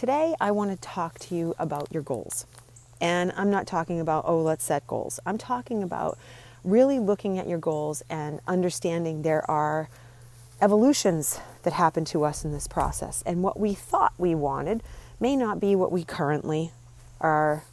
[0.00, 2.46] Today, I want to talk to you about your goals.
[3.02, 5.20] And I'm not talking about, oh, let's set goals.
[5.26, 6.16] I'm talking about
[6.64, 9.90] really looking at your goals and understanding there are
[10.62, 13.22] evolutions that happen to us in this process.
[13.26, 14.82] And what we thought we wanted
[15.20, 16.72] may not be what we currently
[17.20, 17.64] are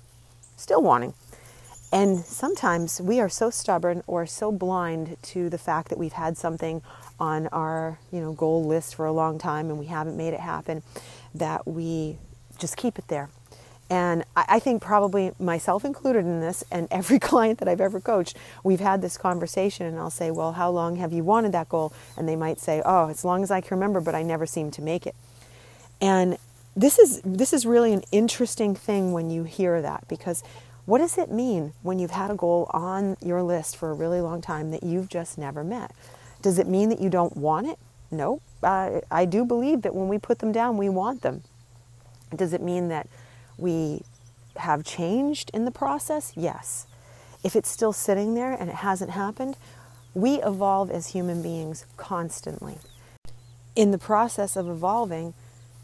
[0.58, 1.14] still wanting.
[1.94, 6.38] And sometimes we are so stubborn or so blind to the fact that we've had
[6.38, 6.82] something
[7.22, 10.42] on our, you know, goal list for a long time and we haven't made it
[10.42, 10.84] happen
[11.34, 12.18] that we
[12.58, 13.30] just keep it there.
[13.90, 18.36] And I think probably myself included in this, and every client that I've ever coached,
[18.64, 21.94] we've had this conversation, and I'll say, Well, how long have you wanted that goal?
[22.18, 24.72] And they might say, Oh, as long as I can remember, but I never seem
[24.72, 25.16] to make it.
[26.02, 26.38] And
[26.76, 30.44] this is, this is really an interesting thing when you hear that because
[30.86, 34.22] what does it mean when you've had a goal on your list for a really
[34.22, 35.92] long time that you've just never met?
[36.42, 37.80] Does it mean that you don't want it?
[38.12, 38.42] No.
[38.64, 41.44] Uh, I do believe that when we put them down, we want them.
[42.36, 43.08] Does it mean that
[43.58, 44.02] we
[44.58, 46.34] have changed in the process?
[46.36, 46.88] Yes.
[47.44, 49.56] If it's still sitting there and it hasn't happened,
[50.14, 52.78] we evolve as human beings constantly.
[53.76, 55.34] In the process of evolving,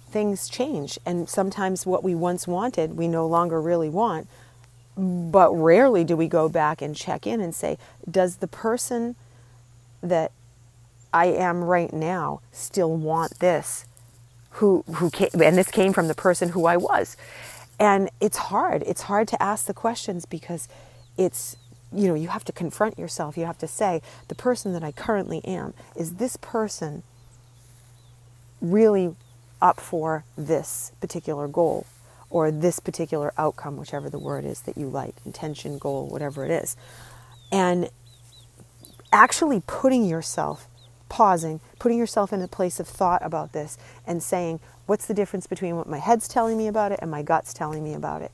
[0.10, 4.28] things change, and sometimes what we once wanted, we no longer really want.
[4.98, 7.78] But rarely do we go back and check in and say,
[8.10, 9.16] does the person
[10.02, 10.32] that
[11.14, 13.86] I am right now still want this
[14.54, 17.18] who who came, and this came from the person who I was.
[17.80, 18.84] And it's hard.
[18.86, 20.68] It's hard to ask the questions because
[21.18, 21.58] it's
[21.96, 23.38] you know, you have to confront yourself.
[23.38, 27.04] You have to say, the person that I currently am, is this person
[28.62, 29.16] really
[29.62, 31.86] up for this particular goal
[32.30, 36.52] or this particular outcome, whichever the word is that you like, intention, goal, whatever it
[36.52, 36.76] is.
[37.52, 37.90] And
[39.12, 40.68] actually putting yourself
[41.14, 45.46] pausing, putting yourself in a place of thought about this and saying, what's the difference
[45.46, 48.32] between what my head's telling me about it and my gut's telling me about it?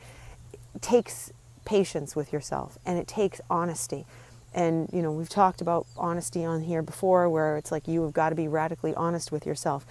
[0.74, 1.34] It takes
[1.66, 4.06] patience with yourself and it takes honesty.
[4.54, 8.14] And, you know, we've talked about honesty on here before where it's like you have
[8.14, 9.86] got to be radically honest with yourself.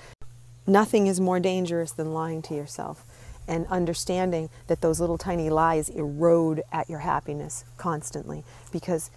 [0.67, 3.05] Nothing is more dangerous than lying to yourself
[3.47, 9.11] and understanding that those little tiny lies erode at your happiness constantly because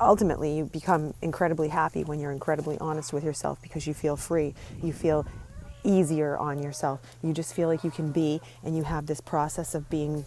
[0.00, 4.54] ultimately you become incredibly happy when you're incredibly honest with yourself because you feel free.
[4.82, 5.26] You feel
[5.84, 7.00] easier on yourself.
[7.22, 10.24] You just feel like you can be and you have this process of being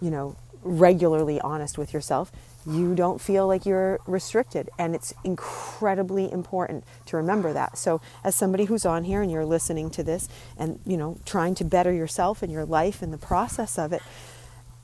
[0.00, 2.32] you know regularly honest with yourself.
[2.66, 7.76] You don't feel like you're restricted and it's incredibly important to remember that.
[7.76, 11.54] So as somebody who's on here and you're listening to this and you know trying
[11.56, 14.02] to better yourself and your life in the process of it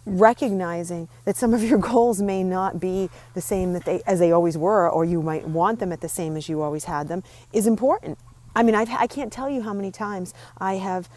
[0.07, 4.33] recognizing that some of your goals may not be the same that they as they
[4.33, 7.23] always were or you might want them at the same as you always had them
[7.53, 8.19] is important.
[8.55, 11.09] I mean I've, i can not tell you how many times i have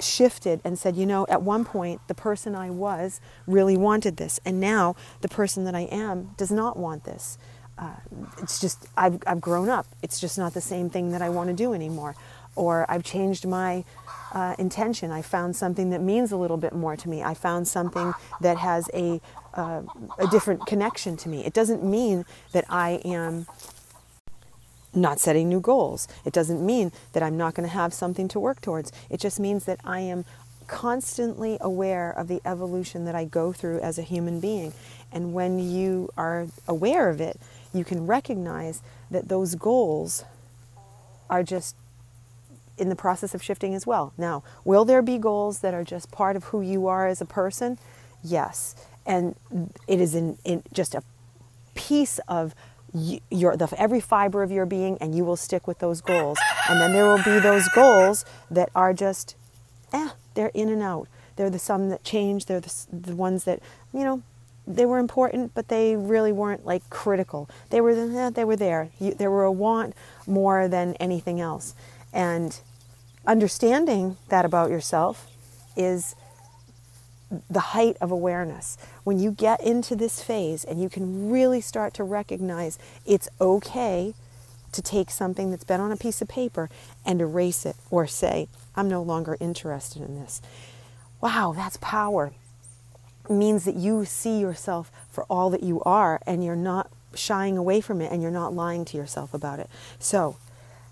[0.00, 4.40] shifted and said you know at one point the person i was really wanted this
[4.46, 7.38] and now the person that i am does not want this.
[7.78, 7.94] Uh,
[8.42, 9.86] it's just I've, I've grown up.
[10.02, 12.14] It's just not the same thing that i want to do anymore
[12.56, 13.84] or i've changed my
[14.32, 15.10] uh, intention.
[15.10, 17.22] I found something that means a little bit more to me.
[17.22, 19.20] I found something that has a,
[19.54, 19.82] uh,
[20.18, 21.44] a different connection to me.
[21.44, 23.46] It doesn't mean that I am
[24.94, 26.08] not setting new goals.
[26.24, 28.92] It doesn't mean that I'm not going to have something to work towards.
[29.08, 30.24] It just means that I am
[30.66, 34.72] constantly aware of the evolution that I go through as a human being.
[35.12, 37.40] And when you are aware of it,
[37.72, 38.80] you can recognize
[39.10, 40.24] that those goals
[41.28, 41.74] are just
[42.80, 44.12] in the process of shifting as well.
[44.16, 47.26] Now, will there be goals that are just part of who you are as a
[47.26, 47.78] person?
[48.22, 48.74] Yes.
[49.06, 49.34] And
[49.86, 51.02] it is in, in just a
[51.74, 52.54] piece of
[53.30, 56.38] your the, every fiber of your being and you will stick with those goals.
[56.68, 59.36] And then there will be those goals that are just
[59.92, 61.08] eh, they're in and out.
[61.36, 63.60] They're the some that change, they're the, the ones that,
[63.92, 64.22] you know,
[64.66, 67.48] they were important, but they really weren't like critical.
[67.70, 68.90] They were, eh, they were there.
[68.98, 69.94] You, they were a want
[70.26, 71.74] more than anything else.
[72.12, 72.58] And
[73.26, 75.26] understanding that about yourself
[75.76, 76.14] is
[77.48, 78.76] the height of awareness.
[79.04, 84.14] When you get into this phase and you can really start to recognize it's okay
[84.72, 86.68] to take something that's been on a piece of paper
[87.04, 90.40] and erase it or say, I'm no longer interested in this.
[91.20, 92.32] Wow, that's power.
[93.28, 97.56] It means that you see yourself for all that you are and you're not shying
[97.56, 99.68] away from it and you're not lying to yourself about it.
[99.98, 100.36] So,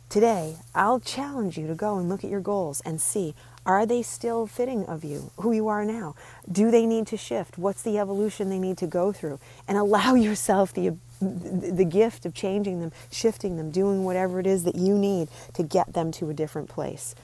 [0.08, 3.34] today, I'll challenge you to go and look at your goals and see
[3.66, 6.14] are they still fitting of you, who you are now?
[6.50, 7.58] Do they need to shift?
[7.58, 9.40] What's the evolution they need to go through?
[9.68, 14.64] And allow yourself the, the gift of changing them, shifting them, doing whatever it is
[14.64, 17.14] that you need to get them to a different place.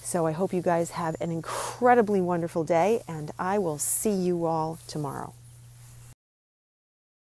[0.00, 4.46] So I hope you guys have an incredibly wonderful day, and I will see you
[4.46, 5.34] all tomorrow.